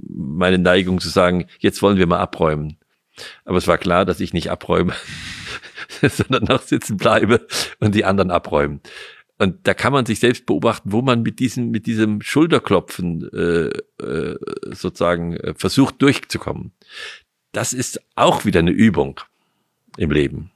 meine 0.10 0.58
Neigung 0.58 1.00
zu 1.00 1.10
sagen, 1.10 1.46
jetzt 1.60 1.82
wollen 1.84 1.98
wir 1.98 2.08
mal 2.08 2.20
abräumen. 2.20 2.78
Aber 3.46 3.58
es 3.58 3.68
war 3.68 3.78
klar, 3.78 4.06
dass 4.06 4.20
ich 4.20 4.34
nicht 4.34 4.50
abräume, 4.50 4.94
sondern 6.02 6.46
noch 6.46 6.62
sitzen 6.62 6.98
bleibe 6.98 7.46
und 7.80 7.96
die 7.96 8.06
anderen 8.06 8.32
abräumen. 8.32 8.82
Und 9.42 9.66
da 9.68 9.74
kann 9.74 9.92
man 9.92 10.06
sich 10.06 10.20
selbst 10.20 10.46
beobachten, 10.46 10.92
wo 10.92 11.02
man 11.02 11.24
mit 11.24 11.40
diesem, 11.40 11.72
mit 11.72 11.88
diesem 11.88 12.22
Schulterklopfen 12.22 13.28
äh, 13.34 14.04
äh, 14.04 14.38
sozusagen 14.66 15.36
äh, 15.36 15.56
versucht 15.56 16.00
durchzukommen. 16.00 16.74
Das 17.52 17.74
ist 17.74 18.00
auch 18.16 18.46
wieder 18.46 18.60
eine 18.60 18.70
Übung 18.70 19.20
im 19.98 20.12
Leben. 20.12 20.52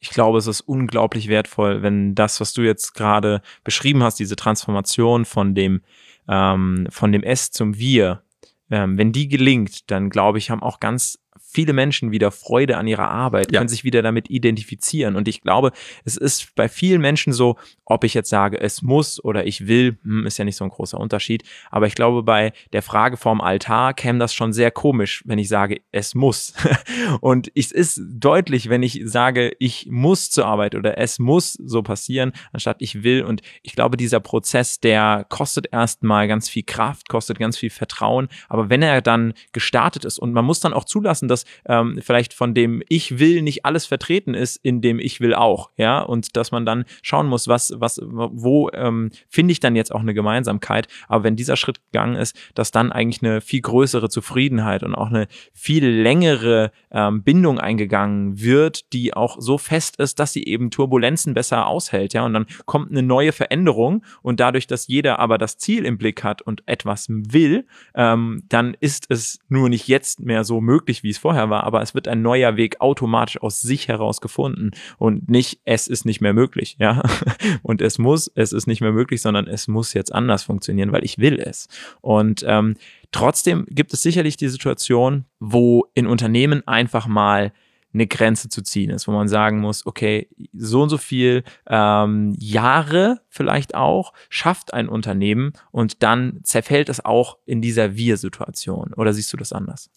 Ich 0.00 0.10
glaube, 0.10 0.38
es 0.38 0.48
ist 0.48 0.60
unglaublich 0.60 1.28
wertvoll, 1.28 1.82
wenn 1.82 2.16
das, 2.16 2.40
was 2.40 2.52
du 2.52 2.62
jetzt 2.62 2.94
gerade 2.94 3.42
beschrieben 3.62 4.02
hast, 4.02 4.18
diese 4.18 4.34
Transformation 4.36 5.24
von 5.24 5.54
dem, 5.54 5.80
ähm, 6.28 6.88
von 6.90 7.12
dem 7.12 7.22
S 7.22 7.52
zum 7.52 7.78
Wir, 7.78 8.22
ähm, 8.70 8.98
wenn 8.98 9.12
die 9.12 9.28
gelingt, 9.28 9.90
dann 9.90 10.10
glaube 10.10 10.38
ich, 10.38 10.50
haben 10.50 10.62
auch 10.62 10.80
ganz 10.80 11.20
viele 11.54 11.72
Menschen 11.72 12.10
wieder 12.10 12.32
Freude 12.32 12.76
an 12.76 12.88
ihrer 12.88 13.08
Arbeit, 13.08 13.52
ja. 13.52 13.60
können 13.60 13.68
sich 13.68 13.84
wieder 13.84 14.02
damit 14.02 14.28
identifizieren. 14.28 15.14
Und 15.14 15.28
ich 15.28 15.40
glaube, 15.40 15.70
es 16.04 16.16
ist 16.16 16.54
bei 16.56 16.68
vielen 16.68 17.00
Menschen 17.00 17.32
so, 17.32 17.56
ob 17.84 18.02
ich 18.02 18.12
jetzt 18.12 18.28
sage, 18.28 18.60
es 18.60 18.82
muss 18.82 19.22
oder 19.22 19.46
ich 19.46 19.68
will, 19.68 19.96
hm, 20.02 20.26
ist 20.26 20.38
ja 20.38 20.44
nicht 20.44 20.56
so 20.56 20.64
ein 20.64 20.70
großer 20.70 20.98
Unterschied. 20.98 21.44
Aber 21.70 21.86
ich 21.86 21.94
glaube, 21.94 22.22
bei 22.22 22.52
der 22.72 22.82
Frage 22.82 23.16
vorm 23.16 23.40
Altar 23.40 23.94
käme 23.94 24.18
das 24.18 24.34
schon 24.34 24.52
sehr 24.52 24.70
komisch, 24.70 25.22
wenn 25.26 25.38
ich 25.38 25.48
sage, 25.48 25.80
es 25.92 26.14
muss. 26.14 26.54
Und 27.20 27.50
es 27.54 27.70
ist 27.70 28.00
deutlich, 28.04 28.68
wenn 28.68 28.82
ich 28.82 29.00
sage, 29.04 29.52
ich 29.58 29.86
muss 29.88 30.30
zur 30.30 30.46
Arbeit 30.46 30.74
oder 30.74 30.98
es 30.98 31.18
muss 31.18 31.52
so 31.52 31.82
passieren, 31.82 32.32
anstatt 32.52 32.78
ich 32.80 33.04
will. 33.04 33.22
Und 33.22 33.42
ich 33.62 33.74
glaube, 33.74 33.96
dieser 33.96 34.20
Prozess, 34.20 34.80
der 34.80 35.26
kostet 35.28 35.68
erstmal 35.72 36.26
ganz 36.26 36.48
viel 36.48 36.64
Kraft, 36.64 37.08
kostet 37.08 37.38
ganz 37.38 37.56
viel 37.56 37.70
Vertrauen. 37.70 38.28
Aber 38.48 38.70
wenn 38.70 38.82
er 38.82 39.02
dann 39.02 39.34
gestartet 39.52 40.04
ist 40.04 40.18
und 40.18 40.32
man 40.32 40.44
muss 40.44 40.60
dann 40.60 40.72
auch 40.72 40.84
zulassen, 40.84 41.28
dass 41.28 41.43
ähm, 41.66 41.98
vielleicht 42.02 42.34
von 42.34 42.54
dem 42.54 42.82
ich 42.88 43.18
will 43.18 43.42
nicht 43.42 43.64
alles 43.64 43.86
vertreten 43.86 44.34
ist, 44.34 44.56
in 44.56 44.80
dem 44.80 44.98
ich 44.98 45.20
will 45.20 45.34
auch, 45.34 45.70
ja, 45.76 46.00
und 46.00 46.36
dass 46.36 46.52
man 46.52 46.66
dann 46.66 46.84
schauen 47.02 47.26
muss, 47.26 47.48
was, 47.48 47.74
was, 47.76 48.00
wo 48.02 48.70
ähm, 48.72 49.10
finde 49.28 49.52
ich 49.52 49.60
dann 49.60 49.76
jetzt 49.76 49.94
auch 49.94 50.00
eine 50.00 50.14
Gemeinsamkeit. 50.14 50.88
Aber 51.08 51.24
wenn 51.24 51.36
dieser 51.36 51.56
Schritt 51.56 51.80
gegangen 51.92 52.16
ist, 52.16 52.36
dass 52.54 52.70
dann 52.70 52.92
eigentlich 52.92 53.22
eine 53.22 53.40
viel 53.40 53.60
größere 53.60 54.08
Zufriedenheit 54.08 54.82
und 54.82 54.94
auch 54.94 55.08
eine 55.08 55.26
viel 55.52 55.86
längere 55.86 56.70
ähm, 56.90 57.22
Bindung 57.22 57.58
eingegangen 57.58 58.40
wird, 58.40 58.92
die 58.92 59.14
auch 59.14 59.36
so 59.40 59.58
fest 59.58 59.96
ist, 59.96 60.18
dass 60.18 60.32
sie 60.32 60.44
eben 60.44 60.70
Turbulenzen 60.70 61.34
besser 61.34 61.66
aushält, 61.66 62.14
ja, 62.14 62.24
und 62.24 62.34
dann 62.34 62.46
kommt 62.66 62.90
eine 62.90 63.02
neue 63.02 63.32
Veränderung 63.32 64.04
und 64.22 64.40
dadurch, 64.40 64.66
dass 64.66 64.86
jeder 64.86 65.18
aber 65.18 65.38
das 65.38 65.58
Ziel 65.58 65.84
im 65.84 65.98
Blick 65.98 66.22
hat 66.24 66.42
und 66.42 66.62
etwas 66.66 67.06
will, 67.08 67.66
ähm, 67.94 68.42
dann 68.48 68.76
ist 68.80 69.06
es 69.08 69.38
nur 69.48 69.68
nicht 69.68 69.88
jetzt 69.88 70.20
mehr 70.20 70.44
so 70.44 70.60
möglich, 70.60 71.02
wie 71.02 71.10
es 71.10 71.18
vorher 71.18 71.33
war, 71.34 71.64
aber 71.64 71.82
es 71.82 71.94
wird 71.94 72.08
ein 72.08 72.22
neuer 72.22 72.56
Weg 72.56 72.80
automatisch 72.80 73.40
aus 73.40 73.60
sich 73.60 73.88
heraus 73.88 74.20
gefunden 74.20 74.70
und 74.98 75.28
nicht, 75.28 75.60
es 75.64 75.86
ist 75.86 76.04
nicht 76.04 76.20
mehr 76.20 76.32
möglich, 76.32 76.76
ja, 76.78 77.02
und 77.62 77.80
es 77.80 77.98
muss, 77.98 78.30
es 78.34 78.52
ist 78.52 78.66
nicht 78.66 78.80
mehr 78.80 78.92
möglich, 78.92 79.22
sondern 79.22 79.46
es 79.46 79.68
muss 79.68 79.92
jetzt 79.92 80.14
anders 80.14 80.42
funktionieren, 80.42 80.92
weil 80.92 81.04
ich 81.04 81.18
will 81.18 81.38
es. 81.38 81.68
Und 82.00 82.44
ähm, 82.46 82.76
trotzdem 83.12 83.66
gibt 83.68 83.92
es 83.92 84.02
sicherlich 84.02 84.36
die 84.36 84.48
Situation, 84.48 85.24
wo 85.40 85.86
in 85.94 86.06
Unternehmen 86.06 86.66
einfach 86.66 87.06
mal 87.06 87.52
eine 87.94 88.06
Grenze 88.06 88.48
zu 88.48 88.62
ziehen 88.62 88.90
ist, 88.90 89.06
wo 89.06 89.12
man 89.12 89.28
sagen 89.28 89.60
muss, 89.60 89.86
okay, 89.86 90.28
so 90.52 90.82
und 90.82 90.88
so 90.88 90.98
viel 90.98 91.44
ähm, 91.68 92.34
Jahre 92.38 93.20
vielleicht 93.28 93.74
auch 93.74 94.12
schafft 94.28 94.74
ein 94.74 94.88
Unternehmen 94.88 95.52
und 95.70 96.02
dann 96.02 96.40
zerfällt 96.42 96.88
es 96.88 97.04
auch 97.04 97.38
in 97.46 97.62
dieser 97.62 97.96
Wir-Situation. 97.96 98.92
Oder 98.94 99.12
siehst 99.12 99.32
du 99.32 99.36
das 99.36 99.52
anders? 99.52 99.90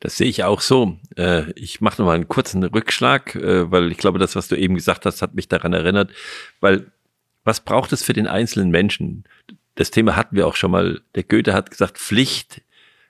Das 0.00 0.16
sehe 0.16 0.28
ich 0.28 0.42
auch 0.44 0.60
so. 0.60 0.98
Äh, 1.16 1.52
ich 1.52 1.80
mache 1.80 2.02
nochmal 2.02 2.16
einen 2.16 2.28
kurzen 2.28 2.64
Rückschlag, 2.64 3.36
äh, 3.36 3.70
weil 3.70 3.92
ich 3.92 3.98
glaube, 3.98 4.18
das, 4.18 4.34
was 4.34 4.48
du 4.48 4.56
eben 4.56 4.74
gesagt 4.74 5.06
hast, 5.06 5.22
hat 5.22 5.34
mich 5.34 5.48
daran 5.48 5.72
erinnert, 5.72 6.10
weil 6.60 6.90
was 7.44 7.60
braucht 7.60 7.92
es 7.92 8.02
für 8.02 8.14
den 8.14 8.26
einzelnen 8.26 8.70
Menschen? 8.70 9.24
Das 9.76 9.90
Thema 9.90 10.16
hatten 10.16 10.34
wir 10.34 10.46
auch 10.46 10.56
schon 10.56 10.70
mal. 10.70 11.02
Der 11.14 11.22
Goethe 11.24 11.52
hat 11.52 11.70
gesagt, 11.70 11.98
Pflicht 11.98 12.62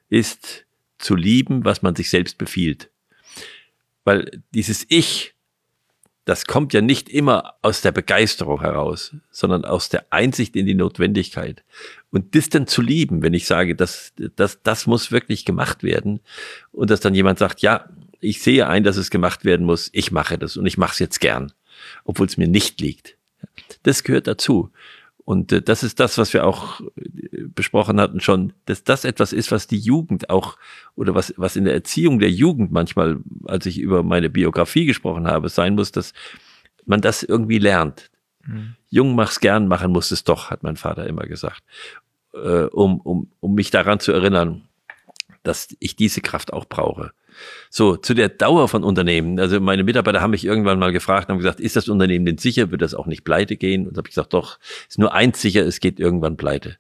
ist 0.09 0.67
zu 0.99 1.15
lieben, 1.15 1.65
was 1.65 1.83
man 1.83 1.95
sich 1.95 2.11
selbst 2.11 2.39
befiehlt. 2.39 2.91
Weil 4.05 4.43
dieses 4.53 4.87
Ich, 4.89 5.35
das 6.25 6.47
kommt 6.47 6.73
ja 6.73 6.81
nicht 6.81 7.09
immer 7.09 7.55
aus 7.61 7.83
der 7.83 7.93
Begeisterung 7.93 8.61
heraus, 8.61 9.15
sondern 9.31 9.65
aus 9.65 9.89
der 9.91 10.07
Einsicht 10.11 10.57
in 10.57 10.67
die 10.67 10.75
Notwendigkeit. 10.75 11.65
Und 12.11 12.35
das 12.35 12.49
dann 12.49 12.67
zu 12.67 12.81
lieben, 12.81 13.23
wenn 13.23 13.35
ich 13.35 13.47
sage, 13.47 13.75
das, 13.75 14.13
das, 14.37 14.63
das 14.63 14.87
muss 14.87 15.13
wirklich 15.13 15.45
gemacht 15.45 15.83
werden 15.83 16.21
und 16.73 16.91
dass 16.91 17.01
dann 17.01 17.15
jemand 17.15 17.39
sagt, 17.39 17.61
ja, 17.61 17.89
ich 18.21 18.41
sehe 18.41 18.67
ein, 18.67 18.85
dass 18.85 18.97
es 18.97 19.11
gemacht 19.11 19.45
werden 19.45 19.67
muss, 19.67 19.91
ich 19.93 20.13
mache 20.13 20.39
das 20.39 20.57
und 20.57 20.65
ich 20.65 20.79
mache 20.79 20.93
es 20.93 20.99
jetzt 20.99 21.21
gern, 21.21 21.53
obwohl 22.05 22.27
es 22.27 22.39
mir 22.39 22.49
nicht 22.49 22.81
liegt. 22.81 23.19
Das 23.83 24.03
gehört 24.03 24.27
dazu. 24.27 24.71
Und 25.25 25.53
äh, 25.53 25.63
das 25.63 25.83
ist 25.83 26.01
das, 26.01 26.19
was 26.19 26.33
wir 26.33 26.47
auch 26.47 26.81
äh, 26.81 27.45
besprochen 27.55 28.01
hatten 28.01 28.21
schon, 28.21 28.53
dass 28.67 28.85
das 28.85 29.05
etwas 29.05 29.33
ist, 29.33 29.51
was 29.51 29.67
die 29.67 29.79
Jugend 29.79 30.31
auch 30.31 30.57
oder 30.97 31.15
was, 31.15 31.35
was 31.37 31.57
in 31.57 31.65
der 31.65 31.75
Erziehung 31.75 32.19
der 32.19 32.31
Jugend 32.31 32.73
manchmal, 32.73 33.19
als 33.47 33.67
ich 33.67 33.79
über 33.79 34.03
meine 34.03 34.31
Biografie 34.31 34.85
gesprochen 34.85 35.27
habe, 35.27 35.49
sein 35.49 35.75
muss, 35.75 35.93
dass 35.93 36.13
man 36.85 37.01
das 37.01 37.23
irgendwie 37.23 37.59
lernt. 37.59 38.11
Mhm. 38.47 38.77
Jung 38.91 39.15
mach's 39.15 39.41
gern, 39.41 39.67
machen 39.67 39.93
muss 39.93 40.11
es 40.11 40.25
doch, 40.25 40.51
hat 40.51 40.63
mein 40.63 40.77
Vater 40.77 41.07
immer 41.07 41.25
gesagt, 41.25 41.63
äh, 42.35 42.65
um, 42.65 43.01
um, 43.01 43.31
um 43.41 43.55
mich 43.55 43.71
daran 43.71 44.01
zu 44.01 44.13
erinnern, 44.13 44.69
dass 45.45 45.69
ich 45.79 45.95
diese 45.95 46.21
Kraft 46.21 46.53
auch 46.53 46.65
brauche. 46.65 47.13
So, 47.71 47.97
zu 47.97 48.15
der 48.15 48.29
Dauer 48.29 48.69
von 48.69 48.85
Unternehmen. 48.85 49.39
Also 49.39 49.61
meine 49.61 49.85
Mitarbeiter 49.85 50.21
haben 50.21 50.31
mich 50.31 50.45
irgendwann 50.45 50.79
mal 50.79 50.93
gefragt 50.93 51.29
und 51.29 51.35
haben 51.35 51.39
gesagt, 51.39 51.61
ist 51.61 51.77
das 51.77 51.89
Unternehmen 51.89 52.27
denn 52.27 52.39
sicher? 52.39 52.71
Wird 52.71 52.83
das 52.83 52.95
auch 52.95 53.07
nicht 53.07 53.25
pleite 53.25 53.57
gehen? 53.57 53.87
Und 53.87 53.97
habe 53.97 54.09
ich 54.09 54.15
gesagt, 54.15 54.33
doch, 54.33 54.59
ist 54.89 54.99
nur 54.99 55.13
eins 55.13 55.41
sicher, 55.41 55.65
es 55.65 55.81
geht 55.81 56.01
irgendwann 56.01 56.37
pleite. 56.37 56.79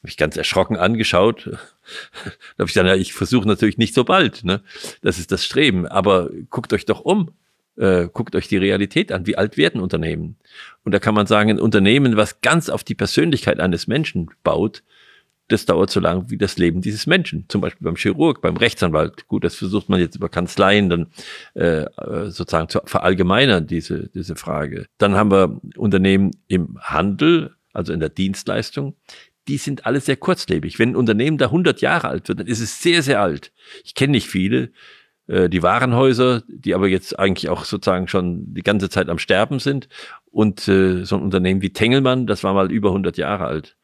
Habe 0.00 0.10
ich 0.10 0.16
ganz 0.16 0.36
erschrocken 0.36 0.76
angeschaut. 0.76 1.46
da 1.46 1.58
habe 2.58 2.68
ich 2.68 2.74
gesagt, 2.74 2.86
ja, 2.86 2.94
ich 2.94 3.14
versuche 3.14 3.48
natürlich 3.48 3.78
nicht 3.78 3.94
so 3.94 4.04
bald. 4.04 4.44
Ne? 4.44 4.62
Das 5.00 5.18
ist 5.18 5.32
das 5.32 5.44
Streben. 5.44 5.86
Aber 5.86 6.30
guckt 6.50 6.72
euch 6.72 6.84
doch 6.84 7.00
um. 7.00 7.30
Äh, 7.76 8.08
guckt 8.12 8.36
euch 8.36 8.46
die 8.46 8.58
Realität 8.58 9.10
an. 9.10 9.26
Wie 9.26 9.36
alt 9.36 9.56
werden 9.56 9.80
Unternehmen? 9.80 10.36
Und 10.84 10.92
da 10.92 10.98
kann 11.00 11.14
man 11.14 11.26
sagen, 11.26 11.50
ein 11.50 11.58
Unternehmen, 11.58 12.16
was 12.16 12.40
ganz 12.40 12.68
auf 12.68 12.84
die 12.84 12.94
Persönlichkeit 12.94 13.58
eines 13.58 13.86
Menschen 13.88 14.30
baut, 14.44 14.82
das 15.48 15.66
dauert 15.66 15.90
so 15.90 16.00
lang 16.00 16.30
wie 16.30 16.38
das 16.38 16.56
Leben 16.56 16.80
dieses 16.80 17.06
Menschen. 17.06 17.44
Zum 17.48 17.60
Beispiel 17.60 17.84
beim 17.84 17.96
Chirurg, 17.96 18.40
beim 18.40 18.56
Rechtsanwalt. 18.56 19.28
Gut, 19.28 19.44
das 19.44 19.54
versucht 19.54 19.88
man 19.88 20.00
jetzt 20.00 20.16
über 20.16 20.28
Kanzleien 20.28 20.88
dann 20.88 21.06
äh, 21.54 21.84
sozusagen 22.30 22.68
zu 22.68 22.80
verallgemeinern, 22.84 23.66
diese, 23.66 24.08
diese 24.08 24.36
Frage. 24.36 24.86
Dann 24.98 25.16
haben 25.16 25.30
wir 25.30 25.60
Unternehmen 25.76 26.30
im 26.48 26.78
Handel, 26.80 27.54
also 27.72 27.92
in 27.92 28.00
der 28.00 28.08
Dienstleistung. 28.08 28.96
Die 29.46 29.58
sind 29.58 29.84
alle 29.84 30.00
sehr 30.00 30.16
kurzlebig. 30.16 30.78
Wenn 30.78 30.90
ein 30.90 30.96
Unternehmen 30.96 31.36
da 31.36 31.46
100 31.46 31.82
Jahre 31.82 32.08
alt 32.08 32.28
wird, 32.28 32.40
dann 32.40 32.46
ist 32.46 32.60
es 32.60 32.80
sehr, 32.80 33.02
sehr 33.02 33.20
alt. 33.20 33.52
Ich 33.84 33.94
kenne 33.94 34.12
nicht 34.12 34.28
viele. 34.28 34.70
Äh, 35.26 35.50
die 35.50 35.62
Warenhäuser, 35.62 36.42
die 36.48 36.74
aber 36.74 36.88
jetzt 36.88 37.18
eigentlich 37.18 37.50
auch 37.50 37.66
sozusagen 37.66 38.08
schon 38.08 38.54
die 38.54 38.62
ganze 38.62 38.88
Zeit 38.88 39.10
am 39.10 39.18
Sterben 39.18 39.58
sind. 39.58 39.88
Und 40.30 40.66
äh, 40.68 41.04
so 41.04 41.16
ein 41.16 41.22
Unternehmen 41.22 41.60
wie 41.60 41.74
Tengelmann, 41.74 42.26
das 42.26 42.44
war 42.44 42.54
mal 42.54 42.72
über 42.72 42.88
100 42.88 43.18
Jahre 43.18 43.44
alt. 43.44 43.76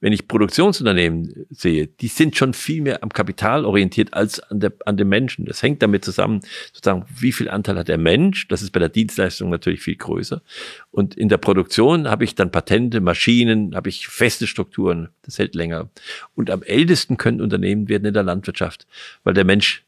Wenn 0.00 0.12
ich 0.12 0.28
Produktionsunternehmen 0.28 1.46
sehe, 1.50 1.86
die 1.86 2.08
sind 2.08 2.36
schon 2.36 2.52
viel 2.52 2.82
mehr 2.82 3.02
am 3.02 3.08
Kapital 3.08 3.64
orientiert 3.64 4.12
als 4.12 4.40
an, 4.40 4.60
der, 4.60 4.72
an 4.84 4.96
dem 4.96 5.08
Menschen. 5.08 5.46
Das 5.46 5.62
hängt 5.62 5.82
damit 5.82 6.04
zusammen, 6.04 6.40
sozusagen, 6.72 7.06
wie 7.18 7.32
viel 7.32 7.48
Anteil 7.48 7.78
hat 7.78 7.88
der 7.88 7.98
Mensch? 7.98 8.46
Das 8.48 8.62
ist 8.62 8.70
bei 8.70 8.80
der 8.80 8.90
Dienstleistung 8.90 9.50
natürlich 9.50 9.80
viel 9.80 9.96
größer. 9.96 10.42
Und 10.90 11.14
in 11.16 11.28
der 11.28 11.38
Produktion 11.38 12.08
habe 12.08 12.24
ich 12.24 12.34
dann 12.34 12.50
Patente, 12.50 13.00
Maschinen, 13.00 13.74
habe 13.74 13.88
ich 13.88 14.08
feste 14.08 14.46
Strukturen. 14.46 15.08
Das 15.22 15.38
hält 15.38 15.54
länger. 15.54 15.88
Und 16.34 16.50
am 16.50 16.62
ältesten 16.62 17.16
können 17.16 17.40
Unternehmen 17.40 17.88
werden 17.88 18.04
in 18.04 18.14
der 18.14 18.22
Landwirtschaft, 18.22 18.86
weil 19.22 19.34
der 19.34 19.44
Mensch 19.44 19.84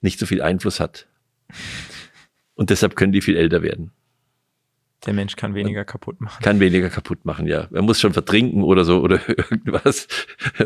nicht 0.00 0.18
so 0.18 0.26
viel 0.26 0.42
Einfluss 0.42 0.80
hat. 0.80 1.06
Und 2.54 2.70
deshalb 2.70 2.96
können 2.96 3.12
die 3.12 3.22
viel 3.22 3.36
älter 3.36 3.62
werden. 3.62 3.90
Der 5.06 5.14
Mensch 5.14 5.36
kann 5.36 5.54
weniger 5.54 5.84
kaputt 5.84 6.20
machen. 6.20 6.42
Kann 6.42 6.60
weniger 6.60 6.88
kaputt 6.88 7.24
machen, 7.24 7.46
ja. 7.46 7.68
Er 7.72 7.82
muss 7.82 8.00
schon 8.00 8.12
vertrinken 8.12 8.62
oder 8.62 8.84
so 8.84 9.00
oder 9.00 9.20
irgendwas 9.28 10.08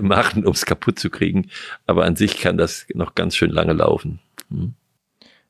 machen, 0.00 0.46
um 0.46 0.52
es 0.52 0.64
kaputt 0.64 0.98
zu 0.98 1.10
kriegen. 1.10 1.48
Aber 1.86 2.04
an 2.04 2.16
sich 2.16 2.38
kann 2.38 2.56
das 2.56 2.86
noch 2.94 3.14
ganz 3.14 3.36
schön 3.36 3.50
lange 3.50 3.72
laufen. 3.72 4.20
Hm. 4.50 4.74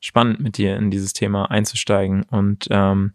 Spannend 0.00 0.40
mit 0.40 0.58
dir 0.58 0.76
in 0.76 0.90
dieses 0.90 1.12
Thema 1.12 1.50
einzusteigen. 1.50 2.22
Und 2.22 2.68
ähm, 2.70 3.12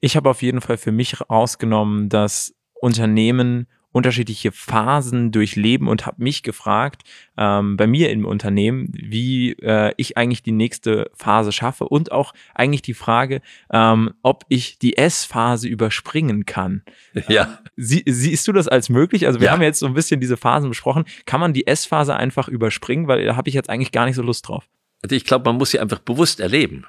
ich 0.00 0.16
habe 0.16 0.30
auf 0.30 0.42
jeden 0.42 0.60
Fall 0.60 0.76
für 0.76 0.92
mich 0.92 1.28
rausgenommen, 1.28 2.08
dass 2.08 2.54
Unternehmen 2.80 3.66
unterschiedliche 3.96 4.52
Phasen 4.52 5.32
durchleben 5.32 5.88
und 5.88 6.04
habe 6.04 6.22
mich 6.22 6.42
gefragt, 6.42 7.02
ähm, 7.38 7.78
bei 7.78 7.86
mir 7.86 8.10
im 8.10 8.26
Unternehmen, 8.26 8.92
wie 8.92 9.52
äh, 9.52 9.94
ich 9.96 10.18
eigentlich 10.18 10.42
die 10.42 10.52
nächste 10.52 11.10
Phase 11.14 11.50
schaffe 11.50 11.88
und 11.88 12.12
auch 12.12 12.34
eigentlich 12.54 12.82
die 12.82 12.92
Frage, 12.92 13.40
ähm, 13.72 14.12
ob 14.20 14.44
ich 14.50 14.78
die 14.78 14.98
S-Phase 14.98 15.66
überspringen 15.66 16.44
kann. 16.44 16.82
Ja. 17.28 17.58
Sie, 17.76 18.02
siehst 18.06 18.46
du 18.46 18.52
das 18.52 18.68
als 18.68 18.88
möglich? 18.88 19.26
Also 19.26 19.40
wir 19.40 19.46
ja. 19.46 19.52
haben 19.52 19.62
jetzt 19.62 19.80
so 19.80 19.86
ein 19.86 19.94
bisschen 19.94 20.20
diese 20.20 20.36
Phasen 20.36 20.68
besprochen. 20.68 21.04
Kann 21.24 21.40
man 21.40 21.54
die 21.54 21.66
S-Phase 21.66 22.14
einfach 22.14 22.48
überspringen? 22.48 23.08
Weil 23.08 23.24
da 23.24 23.36
habe 23.36 23.48
ich 23.48 23.54
jetzt 23.54 23.68
eigentlich 23.68 23.90
gar 23.90 24.04
nicht 24.04 24.14
so 24.14 24.22
Lust 24.22 24.46
drauf. 24.46 24.68
Also 25.02 25.16
ich 25.16 25.24
glaube, 25.24 25.44
man 25.48 25.56
muss 25.56 25.70
sie 25.70 25.80
einfach 25.80 25.98
bewusst 25.98 26.40
erleben. 26.40 26.84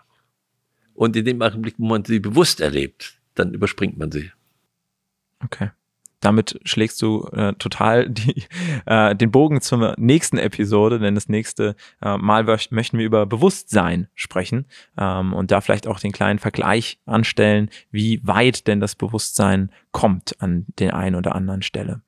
Und 0.94 1.16
in 1.16 1.26
dem 1.26 1.42
Augenblick, 1.42 1.76
wo 1.78 1.88
man 1.88 2.04
sie 2.06 2.20
bewusst 2.20 2.60
erlebt, 2.60 3.20
dann 3.36 3.54
überspringt 3.54 3.98
man 3.98 4.12
sie. 4.12 4.32
Okay 5.44 5.70
damit 6.20 6.60
schlägst 6.64 7.02
du 7.02 7.28
äh, 7.34 7.54
total 7.54 8.10
die, 8.10 8.44
äh, 8.86 9.16
den 9.16 9.32
Bogen 9.32 9.62
zur 9.62 9.96
nächsten 9.98 10.38
Episode, 10.38 11.00
denn 11.00 11.16
das 11.16 11.30
nächste 11.30 11.76
äh, 12.02 12.18
Mal 12.18 12.44
möchten 12.44 12.98
wir 12.98 13.06
über 13.06 13.26
Bewusstsein 13.26 14.08
sprechen 14.16 14.66
ähm, 14.98 15.34
und 15.34 15.52
da 15.52 15.62
vielleicht 15.62 15.88
auch 15.88 16.00
den 16.00 16.12
kleinen 16.12 16.40
Vergleich 16.40 17.00
anstellen, 17.06 17.70
wie 17.92 18.22
weit 18.24 18.68
denn 18.68 18.80
das 18.80 18.96
Bewusstsein 18.96 19.72
kommt 19.98 20.40
an 20.44 20.68
den 20.78 20.92
einen 20.92 21.16
oder 21.16 21.34
anderen 21.34 21.64
Stelle. 21.64 22.02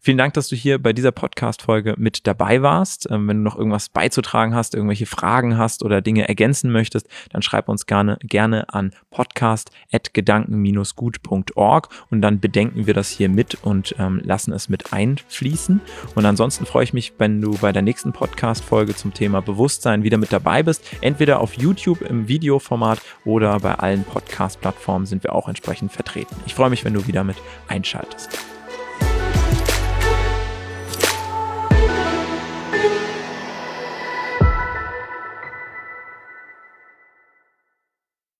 Vielen 0.00 0.18
Dank, 0.18 0.34
dass 0.34 0.48
du 0.48 0.56
hier 0.56 0.82
bei 0.82 0.92
dieser 0.92 1.12
Podcast-Folge 1.12 1.94
mit 1.98 2.26
dabei 2.26 2.62
warst. 2.62 3.06
Ähm, 3.10 3.28
wenn 3.28 3.36
du 3.38 3.42
noch 3.42 3.56
irgendwas 3.56 3.88
beizutragen 3.90 4.54
hast, 4.54 4.74
irgendwelche 4.74 5.06
Fragen 5.06 5.56
hast 5.58 5.84
oder 5.84 6.00
Dinge 6.00 6.26
ergänzen 6.28 6.72
möchtest, 6.72 7.08
dann 7.30 7.42
schreib 7.42 7.68
uns 7.68 7.86
gerne, 7.86 8.16
gerne 8.22 8.72
an 8.72 8.92
podcast.gedanken-gut.org 9.10 11.88
und 12.10 12.22
dann 12.22 12.38
bedenken 12.40 12.86
wir 12.86 12.94
das 12.94 13.10
hier 13.10 13.28
mit 13.28 13.58
und 13.62 13.94
ähm, 13.98 14.22
lassen 14.24 14.52
es 14.52 14.68
mit 14.68 14.92
einfließen. 14.92 15.80
Und 16.14 16.24
ansonsten 16.24 16.64
freue 16.64 16.84
ich 16.84 16.92
mich, 16.92 17.14
wenn 17.18 17.40
du 17.40 17.58
bei 17.58 17.72
der 17.72 17.82
nächsten 17.82 18.12
Podcast-Folge 18.12 18.94
zum 18.96 19.14
Thema 19.14 19.42
Bewusstsein 19.42 20.04
wieder 20.04 20.18
mit 20.18 20.32
dabei 20.32 20.62
bist. 20.62 20.84
Entweder 21.02 21.40
auf 21.40 21.54
YouTube 21.54 22.02
im 22.02 22.28
Videoformat 22.28 23.00
oder 23.24 23.58
bei 23.60 23.74
allen 23.74 24.04
Podcast-Plattformen 24.04 25.06
sind 25.06 25.22
wir 25.22 25.34
auch 25.34 25.48
entsprechend 25.48 25.92
vertreten. 25.92 26.36
Ich 26.46 26.54
freue 26.54 26.70
mich, 26.70 26.84
wenn 26.84 26.94
du 26.94 27.06
wieder 27.06 27.24
mit 27.28 27.36
einschaltest. 27.68 28.38